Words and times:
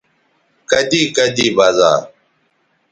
کدی 0.69 1.03
کدی 1.15 1.47
بزا 1.57 1.93